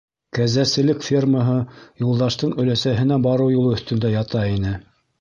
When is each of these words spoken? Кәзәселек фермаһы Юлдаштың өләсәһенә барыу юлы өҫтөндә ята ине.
Кәзәселек 0.35 1.05
фермаһы 1.07 1.59
Юлдаштың 2.05 2.57
өләсәһенә 2.65 3.23
барыу 3.29 3.55
юлы 3.61 3.79
өҫтөндә 3.79 4.17
ята 4.19 4.47
ине. 4.59 4.79